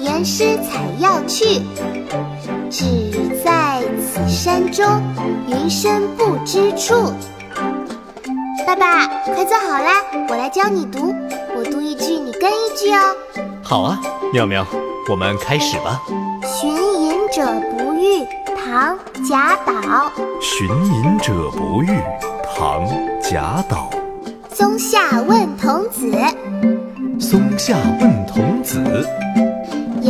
[0.00, 1.60] 言师采药去。
[2.70, 2.84] 只
[3.44, 4.86] 在此山中，
[5.46, 7.12] 云深不知处。
[8.66, 11.14] 爸爸，快坐好啦，我来教你读。
[11.56, 13.14] 我读一句，你跟一句哦。
[13.62, 14.00] 好啊，
[14.32, 14.66] 妙妙，
[15.10, 16.00] 我们开始吧。
[16.44, 17.44] 寻隐者
[17.76, 18.24] 不遇，
[18.56, 18.96] 唐·
[19.28, 20.10] 贾岛。
[20.40, 21.88] 寻隐者不遇，
[22.56, 22.86] 唐·
[23.20, 23.90] 贾岛。
[24.52, 26.12] 松下问童子，
[27.18, 28.78] 松下问童子，